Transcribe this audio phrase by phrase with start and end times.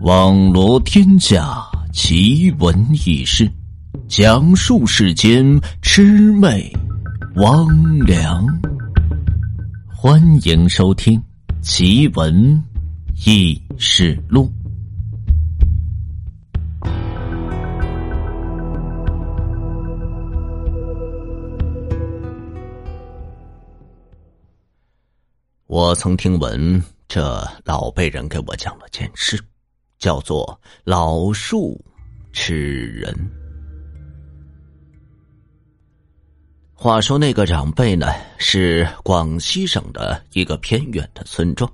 [0.00, 3.50] 网罗天下奇闻异事，
[4.06, 5.42] 讲述世间
[5.82, 6.70] 魑魅
[7.34, 7.66] 魍
[8.04, 8.46] 魉。
[9.88, 11.18] 欢迎收听
[11.62, 12.62] 《奇闻
[13.24, 14.44] 异事录》。
[25.66, 26.80] 我曾听闻
[27.14, 29.40] 这老辈人给我讲了件事。
[30.00, 31.80] 叫做老树
[32.32, 33.14] 吃人。
[36.74, 41.72] 话说那个长辈呢，是广西省的一个偏远的村庄，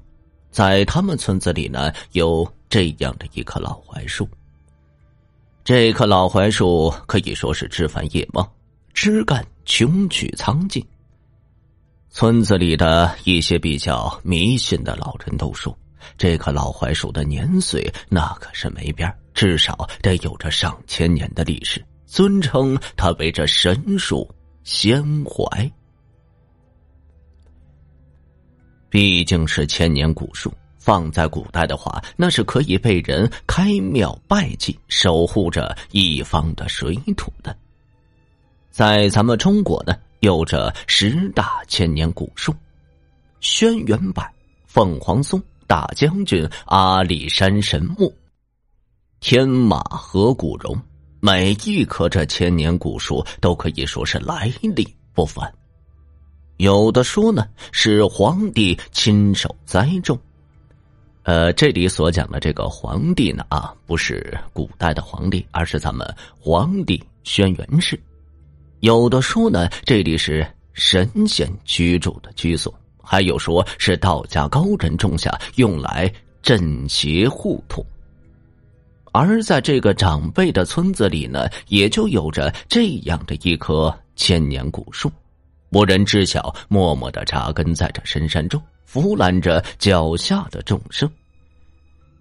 [0.51, 4.29] 在他们村子里呢，有这样的一棵老槐树。
[5.65, 8.47] 这棵老槐树可以说是枝繁叶茂，
[8.93, 10.87] 枝干穷曲苍劲。
[12.11, 15.77] 村子里的一些比较迷信的老人都说。
[16.19, 24.29] 这棵老槐树的年岁那可是没边至少得有着上千年的历史，尊称它为这神树
[24.65, 25.71] 仙槐。
[28.89, 37.57] 毕竟是千年古树，放在古代的话，那是可以被人开庙拜祭，守护着一方的水土的。
[38.71, 42.55] 在咱们中国呢，有着十大千年古树：
[43.41, 44.25] 轩辕柏、
[44.67, 45.43] 凤凰松。
[45.67, 48.13] 大将军阿里山神木、
[49.21, 50.77] 天马河古榕，
[51.21, 55.49] 每一棵这千年古树都可以说是来历不凡。
[56.57, 60.19] 有的说呢是皇帝亲手栽种，
[61.23, 66.05] 呃，这里所讲的这个皇帝呢啊，不是古代的皇帝，而是咱们
[66.37, 67.97] 皇帝轩辕氏。
[68.81, 72.75] 有的说呢，这里是神仙居住的居所。
[73.03, 76.11] 还有说是道家高人种下，用来
[76.43, 77.85] 镇邪护土。
[79.13, 85.11] 而在这个长辈的村子里呢，也就有着这样的一棵千年古树，
[85.73, 91.11] 无人知晓，默默的扎根在这深山中，俯览着脚下的众生。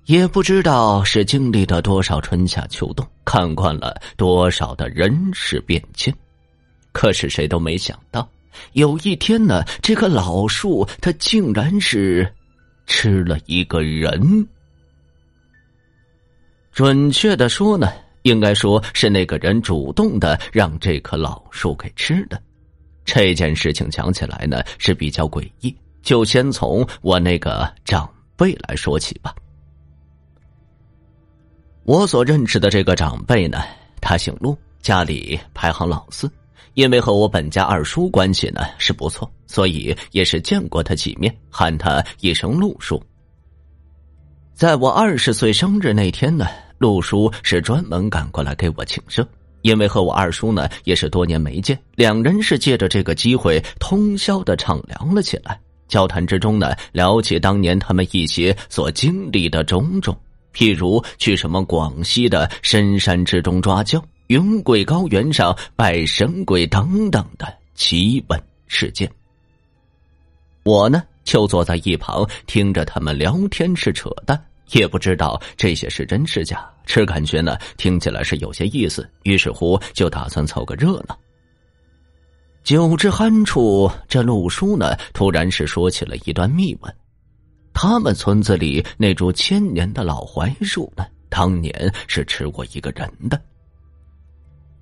[0.06, 6.12] 也不知道是经历了多少春夏秋冬，看惯了多少的人事变迁，
[6.92, 8.28] 可是谁都没想到。
[8.74, 12.30] 有一天呢，这棵老树它竟然是
[12.86, 14.48] 吃了一个人。
[16.72, 17.92] 准确的说呢，
[18.24, 22.42] 应该说是那个人主动的让这棵老树给吃的。
[23.06, 29.34] 这件事情讲起来呢是比较诡异，就先从我那个长辈来说起吧。
[31.84, 33.64] 我所认识的这个长辈呢，
[34.02, 36.30] 他姓陆，家里排行老四。
[36.74, 43.02] 因为和我本家二叔关系呢是不错，所以也是见过他几面，喊他一声陆叔。
[44.53, 49.25] 在我二十岁生日那天呢，陆叔是专门赶过来给我庆生。
[49.62, 55.59] 因为和我二叔呢也是多年没见，两人是借着这个机会通宵的畅聊了起来。
[55.90, 60.18] 交谈之中呢，聊起当年他们一些所经历的种种，
[60.53, 64.02] 譬如去什么广西的深山之中抓阄。
[64.30, 69.12] 云贵高原上拜神鬼等等的奇闻事件，
[70.62, 74.40] 我呢就坐在一旁听着他们聊天是扯淡，
[74.74, 81.18] 也不知道这些是真是假，只感觉呢听起来是有些意思，于是乎就打算凑个热闹。
[82.64, 86.96] 酒至酣处，这陆叔呢突然是说起了一段秘闻：
[87.74, 93.42] 他们村子里那株千年的老槐树呢，当年是吃过一个人的。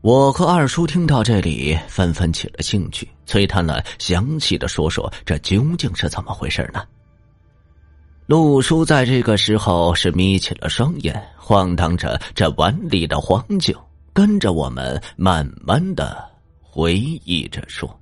[0.08, 6.82] 我和二叔听到这里，纷纷起了兴趣，催他呢详细的说说这究竟是怎么回事呢？
[8.26, 13.78] 陆叔在这个时候是眯起了双眼，晃荡着这碗里的黄酒，
[14.14, 16.24] 跟着我们慢慢的
[16.62, 18.00] 回忆着说：“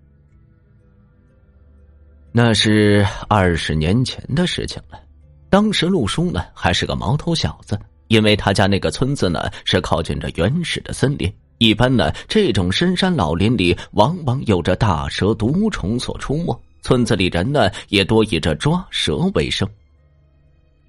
[2.31, 4.99] 那是二十年前的事情了，
[5.49, 7.79] 当时陆叔呢还是个毛头小子，
[8.09, 11.33] 因为他家那个村子呢是靠近着原始的森林。”
[11.65, 19.67] 一般呢，这种深山老林里往往有着大蛇毒虫所出没，村子里人呢也多以这抓蛇为生。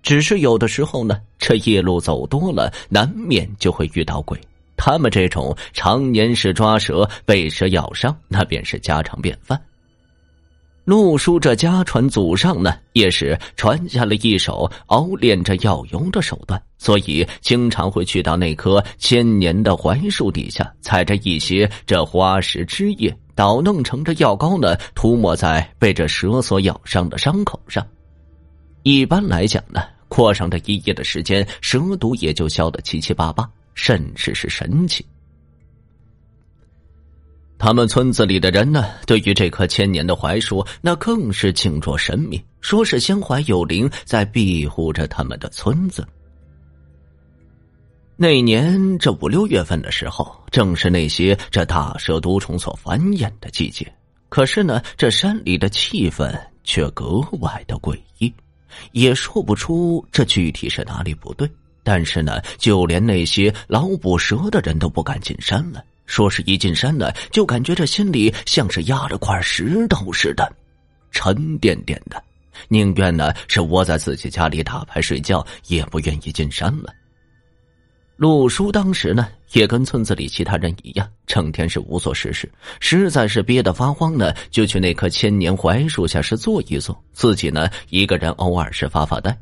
[0.02, 4.38] 只是有的时候呢，这夜路走多了，难免就会遇到鬼。
[4.76, 9.58] 他们这种常年是抓蛇、被蛇咬伤，那便是家常便饭。
[10.86, 27.84] 陆叔这家传祖上呢，也是传下了一手熬炼着药油的手段，所以经常会去到那棵千年的槐树底下，采着一些这花石枝叶，捣弄成这药膏呢，涂抹在被这蛇所咬伤的伤口上。
[28.84, 33.44] 一般来讲呢，过上这一夜的时间，蛇毒也就消得七七八八，
[33.74, 35.04] 甚至是神奇。
[37.58, 46.06] 他们村子里的人呢，对于这棵千年的槐树，那更是敬若神明，说是仙槐有灵在庇护着他们的村子。
[48.14, 53.90] 那年这五六月份的时候，正是那些这大蛇毒虫所繁衍的季节。
[54.28, 58.32] 可是呢，这山里的气氛却格外的诡异，
[58.92, 61.50] 也说不出这具体是哪里不对。
[61.82, 65.82] 但是呢，就连那些老捕蛇的人都不敢进山了。
[66.06, 70.50] 说是一进山呢，就感觉这心里像是压着块石头似的，
[71.10, 72.22] 沉甸甸的，
[72.68, 76.92] 宁愿呢是窝在自己家里打牌睡觉，也不愿意进山了。
[78.16, 82.50] 陆叔当时呢，也跟村子里其他人一样，成天是无所事事，
[82.80, 89.36] 实在是憋得发慌呢，就去那棵千年槐树下是坐一坐，自己呢一个人偶尔是发发呆。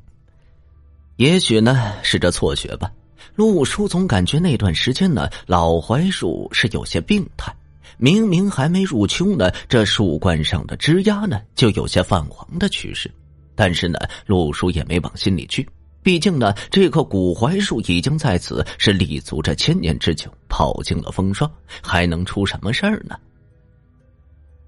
[1.16, 2.90] 也许呢是这错觉吧。
[3.34, 7.54] 陆叔总感觉那段时间呢，老槐树是有些病态。
[7.96, 13.10] 明明还没入秋呢，这树冠上的枝丫呢就有些泛黄的趋势。
[13.54, 15.68] 但是呢，陆叔也没往心里去，
[16.02, 21.50] 毕竟呢，这棵古槐树已经在此是立足着千年之久，跑尽了风霜，
[21.82, 23.16] 还能出什么事儿呢？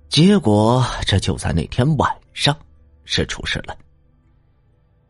[0.09, 2.57] 结果这就在那天晚上，
[3.05, 3.77] 是出事了。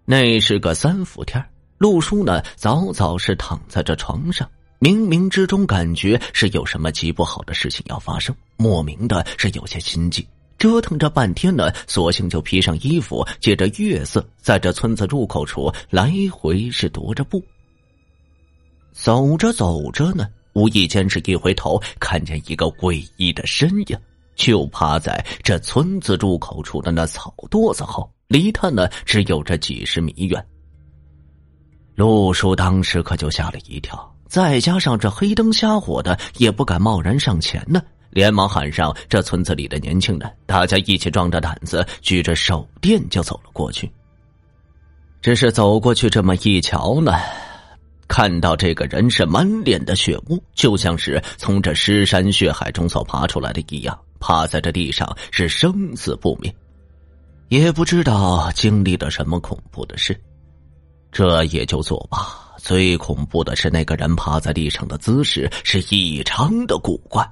[0.07, 1.45] 那是个三伏天
[1.79, 4.49] 陆叔呢，早早是躺在这床上，
[4.81, 10.27] 冥冥之中感觉是有什么极不好的事情要发生，莫名的是有些心悸。
[10.59, 17.45] 折腾着半天呢，索性就披上衣服，借着月色，在这村子入口处来回是踱着步。
[18.93, 23.99] 走着走着呢，无意间是一回头，看见一个诡异的身影，
[24.35, 30.43] 就趴在这村子入口处的那草垛子后，离他呢只有这几十米远。
[31.97, 43.91] 陆叔当时可就吓了一跳，再加上这黑灯瞎火的，也不敢贸然上前呢，连忙喊上这村子里的年轻人，大家一起壮着胆子，举着手电就走了过去。
[45.23, 47.15] 只是走过去这么一瞧呢，
[48.07, 56.53] 看到这个人是满脸的血污，就像是从这尸山血海中所爬出来的一样，趴在这地上是生死不明，
[57.49, 60.15] 也不知道经历了什么恐怖的事。
[61.17, 62.29] 这也就作罢，
[62.59, 67.27] 最恐怖的是那个人趴在地上的姿势是异常的古怪，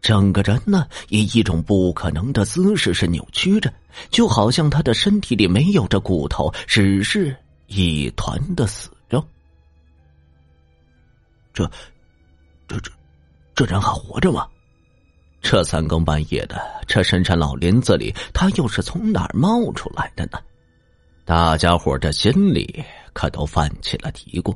[0.00, 3.70] 整个人呢以一种不可能的姿势是扭曲着，
[4.08, 7.36] 就好像他的身体里没有着骨头，只是
[7.66, 9.22] 一团的死肉。
[11.52, 11.70] 这，
[12.66, 12.90] 这这，
[13.54, 14.48] 这人还活着吗？
[15.42, 20.38] 这三更半夜的，这深山老林子里，他又是从哪儿冒出来的呢？
[21.26, 22.82] 大家伙的心里。
[23.12, 24.54] 可都泛起了嘀咕，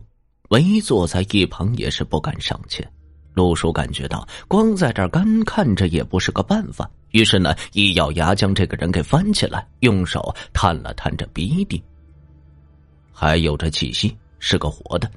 [0.51, 2.89] 围坐在一旁也是不敢上前。
[3.35, 11.83] 陆叔感觉到光在这干看着也不是个办法，于是呢，一咬牙将这个人给翻起来，用手探了探这鼻蒂，
[13.13, 15.11] 还有着气息，是个活的。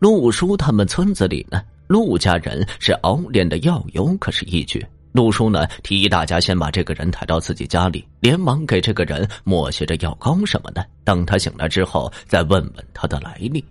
[0.00, 4.84] 陆叔他们村子里呢，陆家人是熬炼的药油可是一绝。
[5.16, 13.64] 陆叔呢，提议大家先把这个人抬到自己家里，连忙给这个人抹些着药膏什么的，等他醒来之后再问问他的来历。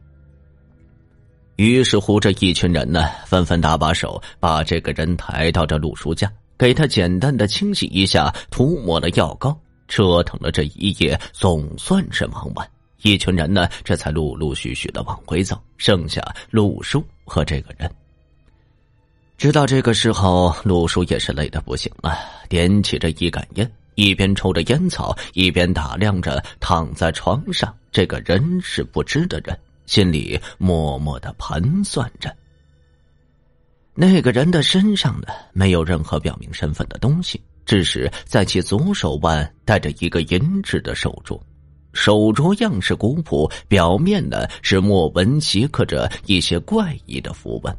[1.57, 9.55] 于是乎，这一群人呢，纷纷搭把手，把这个人抬到这陆叔家，给他简单的清洗一下，涂抹了药膏，
[9.87, 12.67] 折腾了这一夜，总算是忙完。
[13.03, 17.87] 一群人呢，这才陆陆续续的往回走，剩下陆叔和这个人。
[19.37, 32.33] 直到这个时候，陆叔也是累得不行了，点起着一杆烟，一边抽着烟草，一边打量着躺在床上这个人事不知的人，心里默默的盘算着。
[33.93, 41.39] 那个人的身上呢，没有任何表明身份的东西，只是在其左手腕戴着一个银质的手镯，
[41.93, 47.77] 手镯样式古朴，表面呢是墨纹斜刻着一些怪异的符文。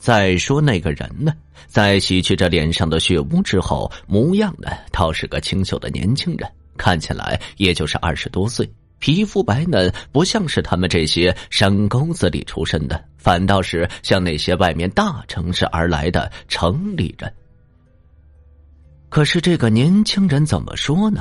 [0.00, 1.30] 再说那个人呢，
[1.66, 8.66] 在洗去这脸上的血污之后，模样呢倒是个清秀的年轻人，看起来也就是二十多岁，
[8.98, 17.30] 皮肤白嫩，不像是他们这些山沟子里出身的，反倒是像那些外面大城市而来的城里人。
[19.10, 21.20] 可是这个年轻人怎么说呢？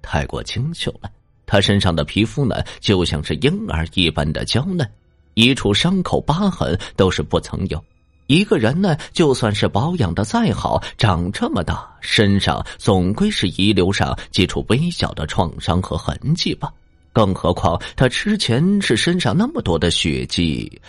[0.00, 1.10] 太过清秀了，
[1.44, 4.90] 他身上的皮肤呢，就像是婴儿一般的娇嫩，
[5.34, 7.84] 一处伤口疤痕都是不曾有。
[8.26, 16.72] 一个人呢，就算是保养的再好，长这么大，身上总归是遗留上几处微小的创伤和痕迹吧。
[17.12, 20.80] 更何况他之前是身上那么多的血迹，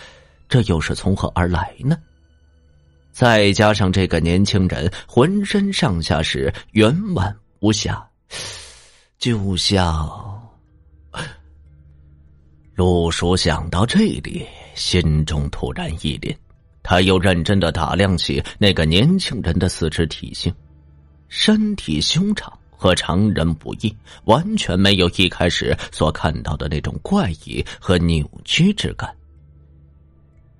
[0.48, 1.96] 这又是从何而来呢？
[3.12, 8.04] 再加上这个年轻人浑身上下是圆满无瑕，
[9.18, 10.08] 就像……
[12.74, 16.36] 陆叔想到这里，心中突然一凛。
[16.88, 20.50] 他又认真的打量起那个年轻人的四肢体型，
[21.28, 29.14] 身体修长和常人不异，完全没有一开始所看到的那种怪异和扭曲之感。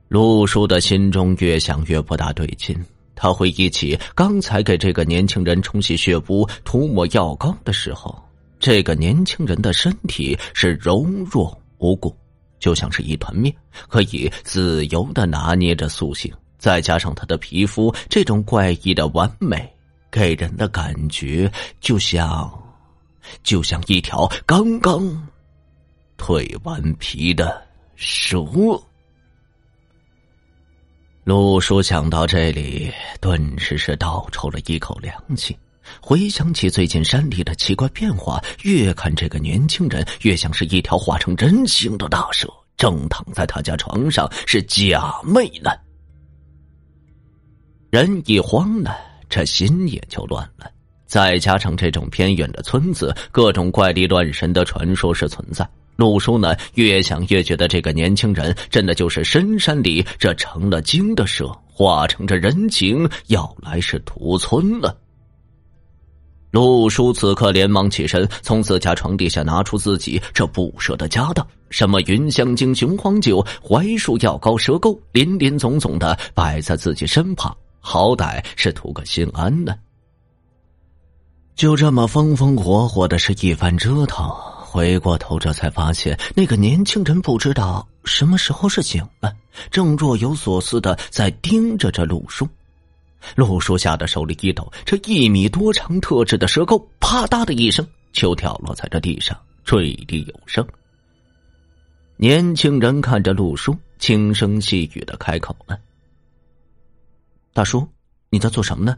[0.08, 2.78] 陆叔的心中越想越不大对劲，
[3.14, 8.22] 他回忆起刚才给这个年轻人冲洗血污、涂抹药膏的时候，
[8.60, 12.14] 这个年轻人的身体是柔弱无骨。
[12.58, 13.54] 就像是一团面，
[13.88, 19.72] 可以自由的拿捏着塑形，再加上他的皮肤这种怪异的完美，
[20.10, 21.50] 给人的感觉
[21.80, 22.50] 就像，
[23.42, 25.28] 就像一条刚刚
[26.16, 28.38] 蜕完皮的蛇。
[31.24, 35.54] 陆叔想到这里，顿时是倒抽了一口凉气。
[36.00, 45.70] 回想起最近山里的奇怪变化，越看这个年轻人越像是一条化成人形的大蛇，正躺在他家床上，是假寐呢。
[47.90, 48.90] 人一慌呢，
[49.28, 50.70] 这心也就乱了。
[51.06, 55.66] 再加上这种偏远的村子，各种怪力乱神的传说是存在。
[55.96, 64.96] 陆叔呢，越想越觉得这个年轻人真的就是深山里这成了精的蛇，化成这人形要来是屠村了。
[66.50, 79.74] 陆叔此刻连忙起身，从自家床底下拿出自己这不舍的家当，什么云香精、雄黄酒、槐树药膏、蛇钩，林林总总的摆在自己身旁，好歹是图个心安呢。
[81.54, 84.26] 就这么风风火火的是一番折腾，
[84.64, 89.30] 回过头这才发现，那个年轻人不知道什么时候是醒了，
[89.70, 92.48] 正若有所思的在盯着这陆叔。
[93.36, 100.66] 陆叔吓得手里一抖，这一米多长、特制的蛇钩“啪嗒”的一声就掉落在这地上，坠地有声。
[102.16, 105.78] 年轻人看着陆叔，轻声细语的开口了
[107.54, 107.88] ：“大叔，
[108.30, 108.96] 你在做什么呢？”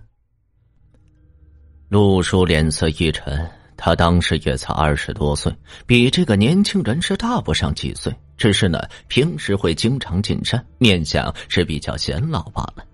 [1.89, 5.53] 陆叔脸色一沉，他当时也才二十多岁，
[5.87, 12.85] 比这个年轻人是大不上几岁，只是呢，平时会经常进山，面相是比较显老罢了。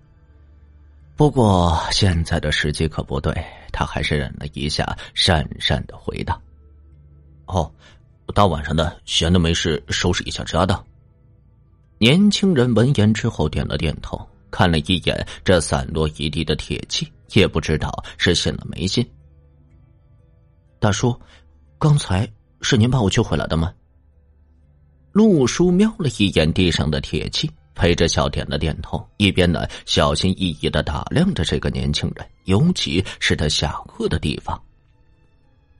[1.17, 3.33] 不过现在的时机可不对，
[3.73, 6.39] 他还是忍了一下，讪讪的回答
[7.47, 7.69] ：“哦，
[8.35, 10.85] 大晚上的闲的没事，收拾一下家当。”
[11.97, 19.03] 年轻人闻言之后点了点头，看了一眼这散落一地的铁器，也不知道是信了没信。
[20.77, 21.19] 大叔，
[21.79, 22.31] 刚才
[22.61, 23.73] 是您把我救回来的吗？
[25.13, 27.49] 陆叔瞄了一眼地上的铁器。
[27.77, 34.59] 陪着笑点了点头，一边呢小心翼翼的打量着这个年轻人，尤其是他下颚的地方。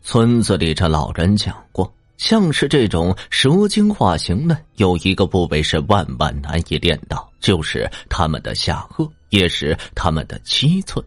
[0.04, 11.04] 村子里这老人讲过，像是这种蛇精化形呢，有一个部位是万万难以练到，就是他们的下颚，也是他们的七寸。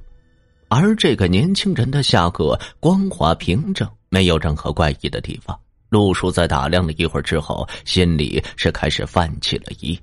[0.68, 5.58] 而这个年轻人的下颚光滑平整，没有任何怪异的地方。
[5.88, 9.98] 陆叔在打量了一会儿之后，心里是开始泛起了疑。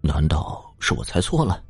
[0.00, 1.62] 难道是我猜错了？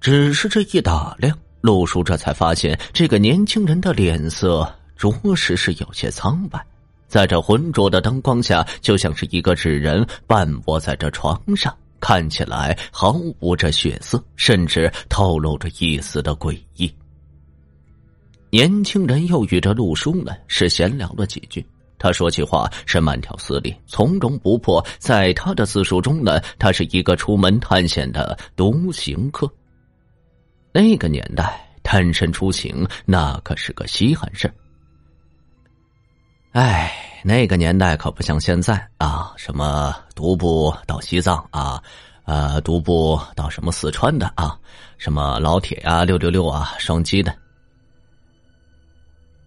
[0.00, 6.64] 只是这一打量，陆叔这才发现，这个年轻人的脸色着实是有些苍白，
[7.06, 16.90] 在这浑浊的灯光下，就像是一个纸人半卧在这床上，看起来毫无这血色，甚至透露着一丝的诡异。
[18.50, 21.64] 年轻人又与这陆叔呢是闲聊了几句。
[22.00, 29.48] 他说起话是慢条斯理、从容不迫，在他的自述中呢，他是一个出门探险的独行客。
[30.72, 34.52] 那个年代，探身出行那可是个稀罕事
[36.52, 36.92] 哎，
[37.22, 41.82] 那个年代可不像现在啊，什么独步到西藏啊，
[42.24, 44.58] 呃，独步到什么四川的啊，
[44.96, 47.32] 什么老铁呀、六六六啊、双击的。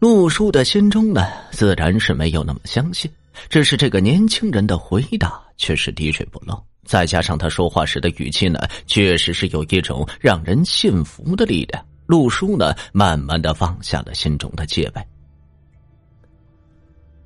[0.03, 3.09] 陆叔的心中呢，自然是没有那么相信。
[3.47, 11.81] 只是这个年轻人的回答却是滴水不漏，再加上他说话时的语气呢，确实是有一种让人信服的力量。
[12.05, 15.01] 陆叔呢，慢慢的放下了心中的戒备。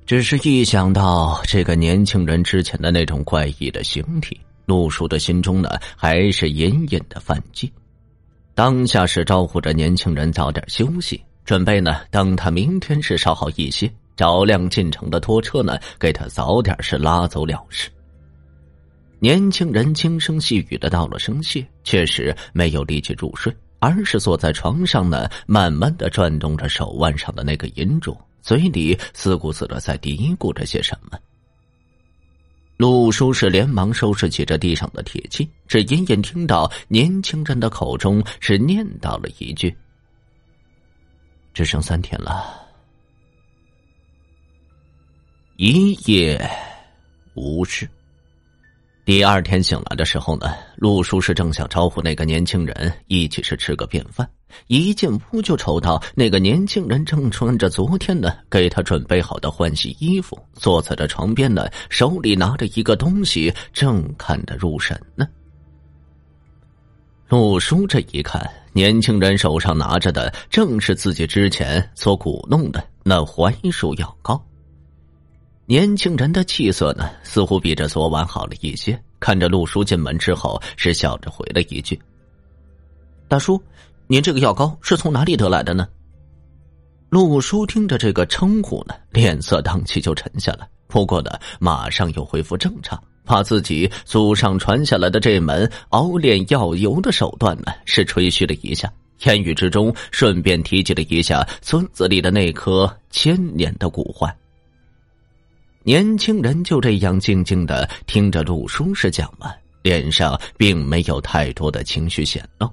[0.06, 7.72] 只是一想到这个年轻人之前的那种怪异的形体，陆叔的心中呢还是隐隐的犯忌。
[8.54, 17.88] 当下是招呼着年轻人早点休息，准备呢等他明天是稍好一些，找辆进城的拖车呢给他早点是拉走了事。
[19.18, 31.18] 年轻人轻声细语的道了声谢，确实没有力气入睡，而是坐在床上呢，慢慢的转动着手腕上的那个银镯，嘴里自顾自的在嘀咕着些什么。
[32.76, 39.74] 陆叔是连忙收拾起这地上的铁器，只隐隐听到年轻人的口中是念叨了一句
[41.58, 42.64] ：“只剩三天了。”
[45.58, 46.40] 一夜
[47.34, 47.90] 无事。
[49.04, 54.30] 第二天醒来的时候呢，陆叔是正想招呼那个年轻人一起是吃个便饭，
[54.68, 65.26] 一进屋就瞅到那个年轻人正穿着昨天呢给他准备好的换洗衣服，坐在这床边呢，手里拿着一个东西，正看得入神呢。
[67.28, 68.42] 陆叔这一看，
[68.72, 74.42] 年轻人手上拿着的正是自己之前所鼓弄的那槐树药膏。
[75.66, 78.98] 年轻人的气色呢，似乎比这昨晚好了一些。
[79.20, 82.00] 看着陆叔进门之后，是笑着回了一句
[83.28, 83.62] ：“大叔，
[84.06, 85.86] 您这个药膏是从哪里得来的呢？”
[87.10, 90.66] 陆叔听着这个称呼呢，脸色当即就沉下来。
[90.86, 91.30] 不过呢，
[91.60, 98.90] 马上又恢复正常，把自己祖上传下来的这门熬炼药油的手段呢，是吹嘘了一下，
[99.24, 104.34] 言语之中顺便提及了一下村子里的那棵千年的古槐。
[105.82, 112.70] 年轻人就这样静静的听着陆叔是讲完，脸上并没有太多的情绪显露，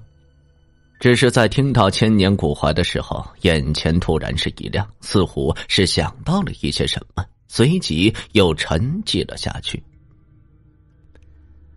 [0.98, 9.82] 只是在听到千年古槐的时候，眼前突然是一亮，似乎是想到了一些什么，随即又沉寂了下去。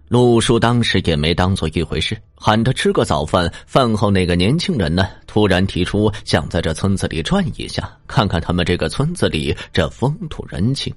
[0.10, 3.52] 陆叔当时也没当做一回事，喊他吃个早饭。
[3.68, 10.92] 饭后，那个年轻人呢，突然提出想在这村子里转一下，看看他们这个村子里这风土人情。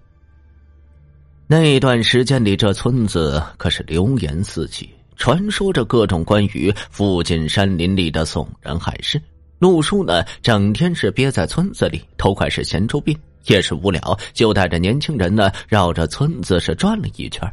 [1.47, 9.21] 那段时间里，这村子可是流言四起，传说着各种关于附近山林里的耸人害事。
[9.59, 17.47] 陆叔呢，整天是憋在村子里，头快是闲出病，也是无聊，就带着年轻人呢，绕着村子是转了一圈。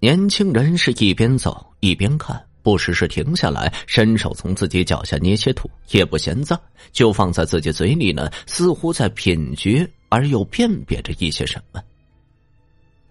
[0.00, 6.60] 年轻人是一边走一边看，不时是停下来，伸手从自己脚下捏些土，也不嫌脏，
[6.92, 11.82] 就放在自己嘴里呢，似乎在品觉而又辨别着一些什么。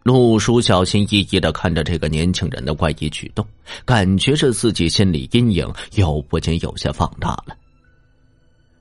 [0.03, 3.45] 陆叔小心翼翼的看着这个年轻人的怪异举动，
[3.83, 7.57] 感觉着自己心里阴影又不禁有些放大了。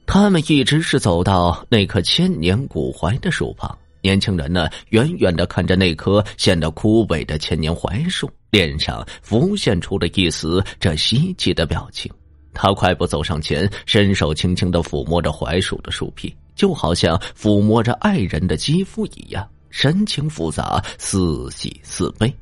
[0.06, 12.08] 他们一直是走到那棵千年古槐的树旁，年轻人呢远远的看着那棵显得枯萎的千年槐树，脸上浮现出了一丝这稀奇的表情。
[12.54, 19.44] 他快步走上前，伸手轻轻的抚摸着槐树的树皮，就好像抚摸着爱人的肌肤一样。
[19.70, 22.32] 神情复杂，似喜似悲。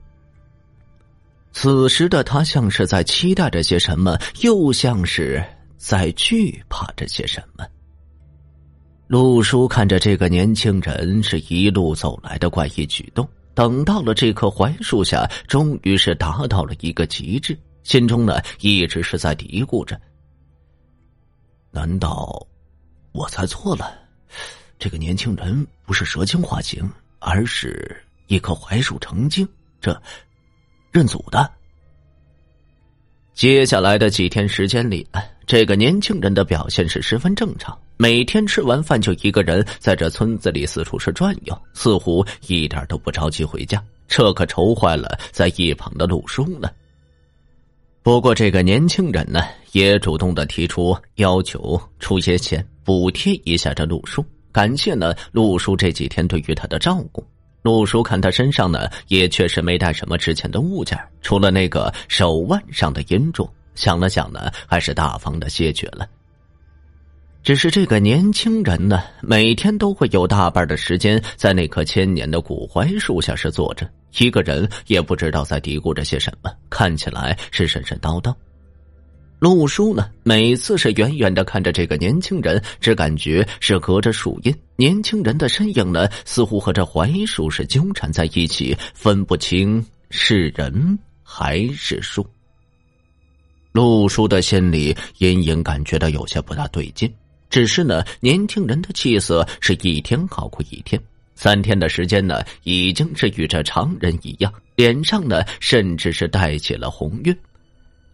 [1.50, 5.42] 此时的他像是在期待着些什么，又像是
[5.78, 7.64] 在惧怕着些什么。
[9.14, 13.24] 陆叔看着这个年轻人是一路走来的怪异举动，
[13.54, 19.96] 等到了这棵槐树下，终于是达到了一个极致，心中呢一直是在嘀咕着：
[21.70, 22.44] 难道
[23.12, 23.96] 我猜错了？
[24.80, 26.82] 这个年轻人不是蛇精化形？
[27.20, 27.96] 而是
[28.26, 29.48] 一棵槐树成精，
[29.80, 29.96] 这
[30.90, 31.48] 认祖的。
[33.32, 35.06] 接下来的几天时间里，
[35.46, 43.82] 这个年轻人的表现是十分正常，每天吃完饭就一个人在这村子里四处是转悠，似乎一点都不着急回家。
[44.08, 46.70] 这可愁坏了在一旁的陆叔呢。
[48.02, 54.24] 不过这个年轻人呢，也主动的提出要求出些钱补贴一下这陆叔。
[54.52, 57.24] 感谢呢，陆叔这几天对于他的照顾。
[57.62, 63.48] 陆叔看他身上呢，也确实没带什么值钱的物件，除了那个手腕上的银镯。
[63.74, 66.06] 想了想呢，还是大方的谢绝了。
[67.42, 73.86] 只是这个年轻人呢，每天都会有大半的时间在那棵千年的古槐树下是坐着，
[74.18, 78.34] 一个人也不知道在嘀咕着些什么，看起来是神神叨叨。
[79.40, 92.26] 陆叔呢，每次是远远的看着这个年轻人，只感觉是隔着树荫，年轻人的身影呢，似乎和这槐树是纠缠在一起，分不清是人还是树。
[93.74, 97.12] 陆叔的心里隐隐感觉到有些不大对劲，
[97.50, 101.02] 只是呢，年轻人的气色是一天好过一天，
[101.34, 107.36] 三天的时间呢，已经是与这常人一样，脸上呢，甚至是带起了红晕，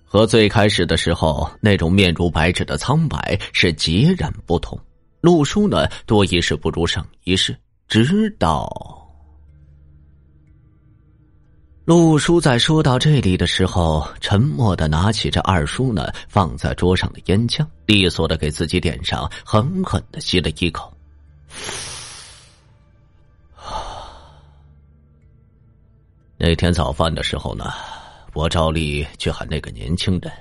[0.03, 4.81] 和最开始的时候那种面如白纸的苍白是截然不同。
[5.21, 7.55] 陆叔呢，多一事不如少一事，
[7.87, 9.00] 直到。
[11.91, 20.97] 陆叔在说到这里的时候，沉默的拿起这二叔呢放在桌上的烟枪，利索的给自己点上，狠狠的吸了一口。
[26.39, 27.73] 那天早饭的时候呢，
[28.35, 30.33] 我照例去喊那个年轻人，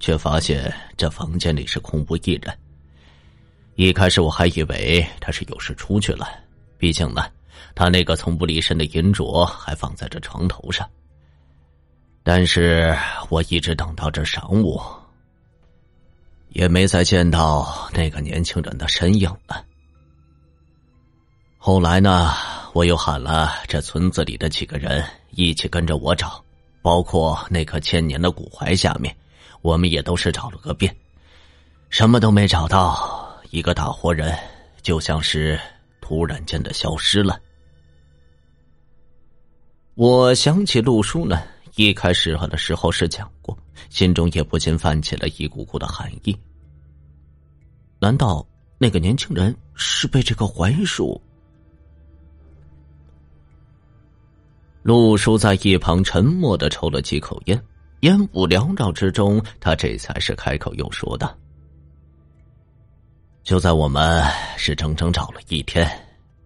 [0.00, 2.52] 却发现这房间里是空无一人。
[3.76, 6.28] 一开始我还以为他是有事出去了，
[6.76, 7.22] 毕竟呢。
[7.76, 10.88] 他那个从不离身的银镯还放在这床头上，
[12.22, 12.96] 但是
[13.28, 14.80] 我一直等到这晌午，
[16.48, 19.62] 也没再见到那个年轻人的身影了。
[21.58, 22.32] 后来呢，
[22.72, 26.42] 我又喊了这村子里的几个人一起跟着我找，
[26.80, 29.14] 包括那棵千年的古槐下面，
[29.60, 30.96] 我们也都是找了个遍，
[31.90, 34.34] 什么都没找到，一个大活人
[34.80, 35.60] 就像是
[36.00, 37.38] 突然间的消失了。
[39.96, 41.42] 我想起陆叔呢，
[41.76, 43.56] 一开始的时候是讲过，
[43.88, 46.38] 心中也不禁泛起了一股股的寒意。
[47.98, 51.18] 难道那个年轻人是被这个槐树？
[54.82, 57.58] 陆叔在一旁沉默的抽了几口烟，
[58.00, 61.34] 烟雾缭绕之中，他这才是开口又说道
[63.42, 64.22] ：“就在我们
[64.58, 65.90] 是整整找了一天，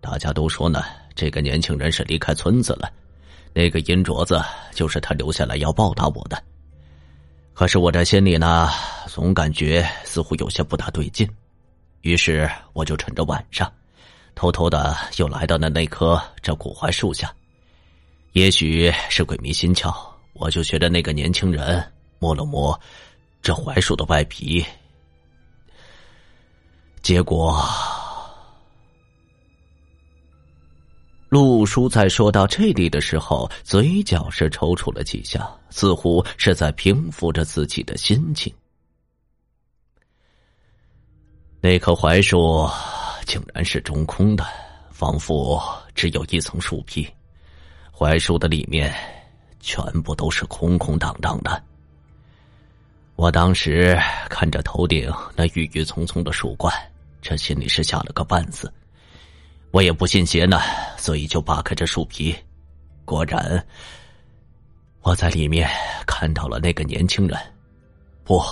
[0.00, 0.84] 大家都说呢，
[1.16, 2.88] 这个年轻人是离开村子了。”
[3.52, 4.40] 那个银镯子
[4.72, 6.40] 就是他留下来要报答我的，
[7.52, 8.70] 可是我这心里呢，
[9.08, 11.28] 总感觉似乎有些不大对劲，
[12.02, 13.70] 于是我就趁着晚上，
[14.34, 17.32] 偷偷的又来到了那棵这古槐树下。
[18.32, 19.92] 也许是鬼迷心窍，
[20.34, 21.84] 我就学着那个年轻人
[22.20, 22.80] 摸了摸
[23.42, 24.64] 这槐树的外皮，
[27.02, 27.60] 结果。
[31.30, 38.52] 陆叔在说到这里的时候，嘴角是抽搐了几下，似乎是在平复着自己的心情。
[41.60, 42.68] 那棵槐树
[43.26, 44.44] 竟然是中空的，
[44.90, 45.62] 仿佛
[45.94, 47.08] 只有一层树皮，
[47.92, 48.92] 槐树的里面
[49.60, 51.62] 全部都是空空荡荡的。
[53.14, 53.96] 我当时
[54.28, 56.74] 看着头顶那郁郁葱葱的树冠，
[57.22, 58.68] 这心里是吓了个半死。
[59.72, 60.60] 我也不信邪呢，
[60.98, 62.34] 所以就扒开这树皮，
[63.04, 63.64] 果然，
[65.02, 65.68] 我在里面
[66.06, 67.38] 看到了那个年轻人。
[68.24, 68.42] 不，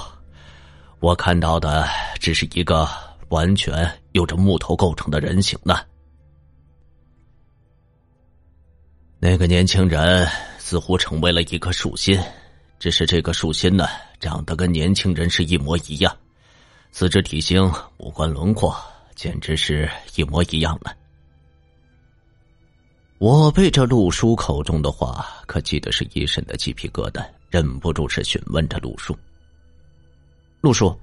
[1.00, 1.88] 我看到的
[2.20, 2.88] 只是一个
[3.30, 5.80] 完全由着木头构成的人形呢。
[9.18, 10.24] 那个年轻人
[10.58, 12.16] 似乎成为了一棵树心，
[12.78, 13.88] 只是这个树心呢，
[14.20, 16.16] 长得跟年轻人是一模一样，
[16.92, 18.72] 四肢体型、五官轮廓，
[19.16, 20.96] 简直是一模一样的。
[23.18, 29.16] 我被这陆叔口中的话可记得是一身的鸡皮疙瘩，忍不住是询问着陆叔
[30.62, 30.96] ：“陆叔，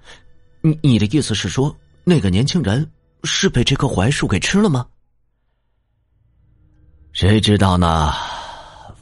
[0.61, 1.75] 你你的意思是说，
[2.05, 2.89] 那个年轻人
[3.25, 4.87] 是被这棵槐树给吃了吗？”
[7.11, 8.13] 谁知道呢？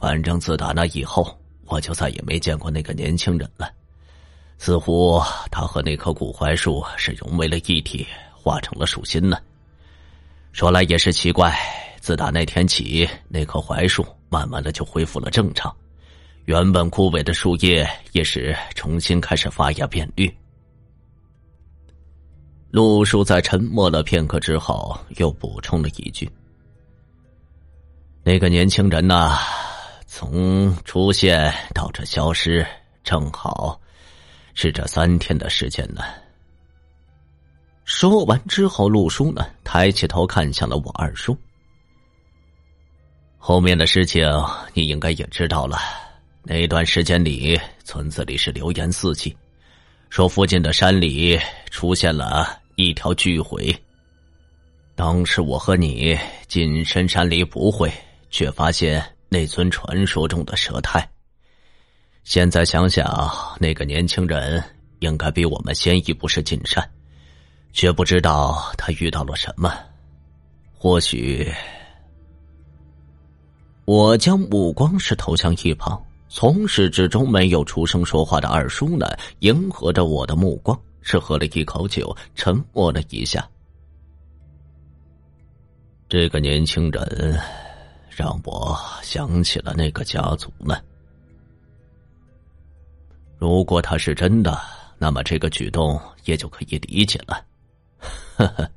[0.00, 3.70] 反正自打那以后，我就再也没见过那个年轻人了。
[4.58, 5.22] 似乎
[5.52, 9.38] 他和那棵古槐树是融为了一体，化成了树心呢。
[10.52, 11.56] 说来也是奇怪。
[12.04, 15.74] 自打那天起，那棵槐树慢慢的就恢复了正常，
[16.44, 20.30] 原本枯萎的树叶也是重新开始发芽变绿。
[22.70, 26.30] 陆叔在沉默了片刻之后，又补充了一句
[28.22, 29.38] ：“那个年轻人呐，
[30.06, 32.66] 从出现到这消失，
[33.02, 33.80] 正好
[34.52, 36.02] 是这三天的时间呢。”
[37.86, 41.34] 说完之后，陆叔呢抬起头看向了我二叔。
[43.46, 44.26] 后面的事情
[44.72, 45.76] 你应该也知道了。
[46.44, 49.36] 那段时间里，村子里是流言四起，
[50.08, 51.38] 说附近的山里
[51.70, 53.78] 出现了一条巨虺。
[54.94, 57.92] 当时我和你进深山里捕会，
[58.30, 61.06] 却发现那尊传说中的蛇胎。
[62.22, 63.30] 现在想想，
[63.60, 64.64] 那个年轻人
[65.00, 66.82] 应该比我们先一步是进山，
[67.74, 69.70] 却不知道他遇到了什么，
[70.72, 71.52] 或许。
[73.84, 79.06] 我将目光是投向一旁，从始至终没有出声说话的二叔呢，
[79.40, 83.46] 迎合着我的目光，是喝了一口酒，沉默了一下。
[86.08, 87.38] 这个年轻人
[88.08, 90.78] 让我想起了那个家族呢。
[93.36, 94.58] 如果他是真的，
[94.96, 97.44] 那么这个举动也就可以理解了。
[98.36, 98.70] 呵呵，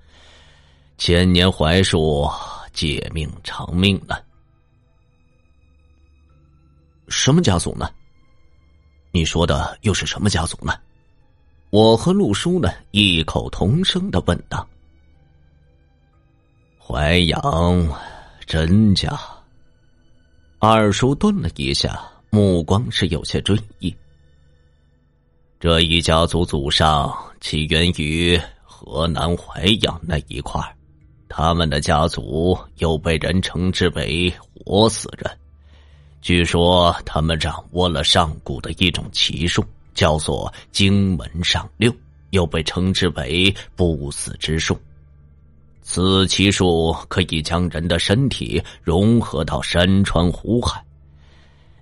[0.97, 2.29] 千年槐树
[2.73, 4.26] 借命偿命了。
[7.07, 7.89] 什么家族呢？
[9.11, 10.73] 你说的又是什么家族呢？
[11.69, 14.67] 我和陆叔呢异口同声的问道。
[16.77, 17.41] 淮阳
[18.45, 19.17] 甄家。
[20.59, 23.95] 二叔顿了一下，目光是有些追忆。
[25.59, 30.61] 这一家族祖上起源于河南淮阳那一块
[31.27, 34.31] 他们的家族又被人称之为
[34.65, 35.37] “活死人”。
[36.27, 39.63] 据说他们掌握了上古的一种奇术，
[39.93, 41.89] 叫做“荆门上六”，
[42.31, 44.77] 又被称之为“不死之术”。
[45.83, 50.83] 此奇术可以将人的身体融合到山川湖海，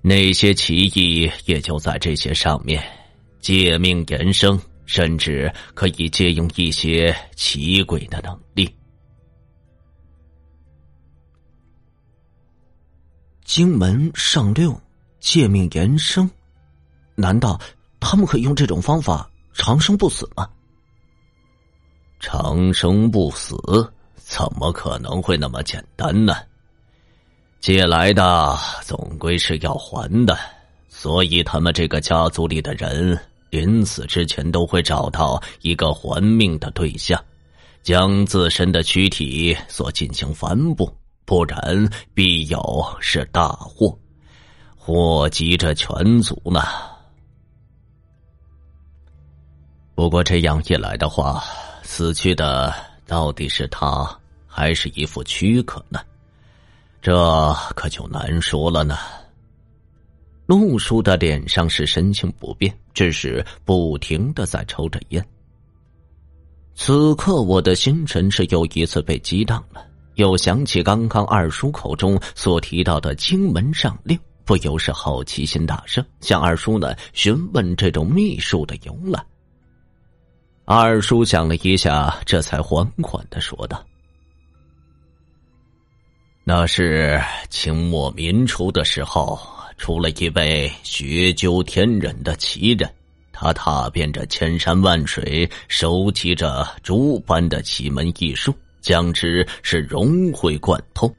[0.03, 2.83] 那些奇异也就在这些上面。
[3.39, 8.69] 借命延生，甚至可以借用一些奇诡的能力。
[13.45, 14.75] 荆门上六，
[15.19, 16.29] 借命延生，
[17.13, 17.57] 难道
[17.99, 20.49] 他们可以用这种方法长生不死吗？
[22.19, 23.55] 长生不死
[24.15, 26.35] 怎么可能会那么简单呢？
[27.61, 30.37] 借来的总归是要还的，
[30.89, 33.17] 所以他们这个家族里的人。
[33.51, 37.23] 临死之前都会找到一个还命的对象，
[37.83, 40.93] 将自身的躯体所进行反哺，
[41.25, 43.97] 不然必有是大祸，
[44.77, 46.61] 祸及这全族呢。
[49.95, 51.43] 不过这样一来的话，
[51.81, 52.73] 死去的
[53.07, 54.07] 到底是他
[54.45, 55.99] 还是一副躯壳呢？
[57.01, 58.97] 这可就难说了呢。
[60.45, 65.25] 陆叔的脸上是神情不变，只是不停的在抽着烟。
[66.75, 69.83] 此刻我的心神是又一次被激荡了，
[70.15, 79.23] 又想起刚刚二叔口中所提到的荆门上令，不由是好奇心大盛，向二叔呢询问这种秘术的由来。
[80.65, 83.85] 二叔想了一下，这才缓缓的说道
[86.43, 89.39] ：“那是清末民初的时候。”
[89.77, 92.89] 出了一位学究天人的奇人，
[93.33, 101.11] 他踏遍着千山万水，收集着诸般的奇门异术，将之是融会贯通，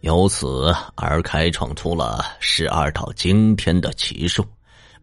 [0.00, 4.42] 由此而开创出了十二道惊天的奇术，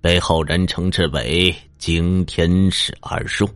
[0.02, 3.48] 被后人称之为“惊天十二术”。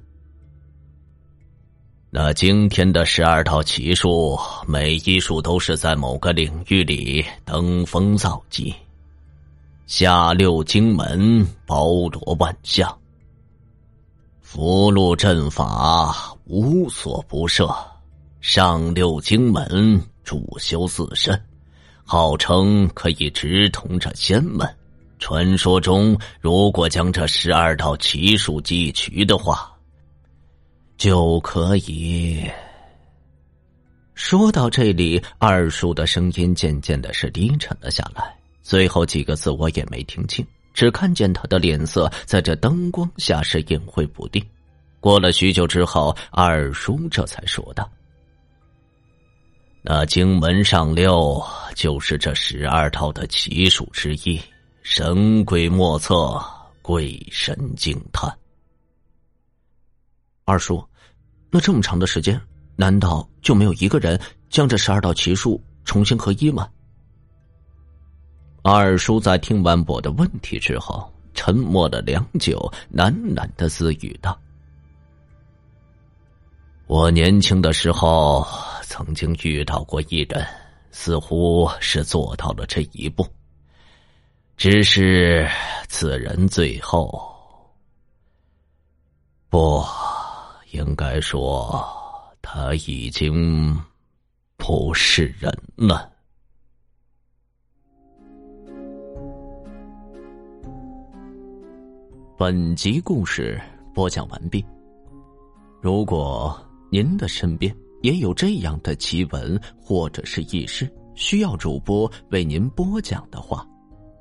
[2.13, 8.71] 那惊天的十二道奇术，每一术都是在某个领域里登峰造极。
[9.87, 12.95] 下六经门包罗万象，
[14.41, 17.65] 符箓阵法无所不涉；
[18.47, 21.41] 上六经门主修自身，
[22.03, 24.69] 号称可以直通这仙门。
[25.17, 29.75] 传说中，如果将这十二道奇术记取的话，
[30.95, 32.39] 就可以。
[34.13, 38.31] 说到这里，二叔的声音渐渐的是低沉了下来。
[38.61, 44.45] 最后几个字我也没听清，只看见他的脸色在这灯光下是隐晦不定。
[44.99, 47.89] 过了许久之后，二叔这才说道
[49.87, 51.39] ：“那荆门上六
[51.75, 54.41] 就是这十二套的奇术之一，
[54.81, 56.43] 神鬼莫测，
[56.81, 58.35] 鬼神惊叹。”
[60.43, 60.83] 二叔，
[61.51, 62.41] 那这么长的时间，
[62.75, 64.19] 难道就没有一个人
[64.49, 66.67] 将这十二道奇术重新合一吗？
[68.63, 74.35] 二叔在听完我的问题之后，沉默了良久，喃喃的自语道
[76.87, 78.43] ：“我年轻的时候
[78.87, 80.45] 曾经遇到过一人，
[80.91, 83.27] 似乎是做到了这一步。
[84.55, 85.45] 只是
[85.89, 87.19] 此人最后，
[89.49, 89.83] 不
[90.71, 91.83] 应该说
[92.41, 93.77] 他已经
[94.55, 96.09] 不是人了。”
[102.37, 103.59] 本集故事
[103.93, 104.63] 播讲完毕。
[105.81, 106.57] 如果
[106.91, 113.67] 您的身边也有这样的奇闻或者是异事，需要主播为您播讲的话，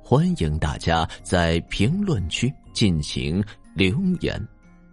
[0.01, 3.43] 欢迎大家在评论区进行
[3.75, 4.43] 留言。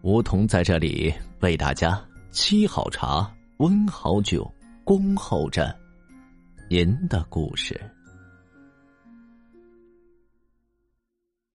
[0.03, 1.99] 梧桐在这里为大家
[2.35, 4.47] 沏好茶，温好酒，
[4.85, 5.75] 恭候着
[6.69, 7.81] 您的故事。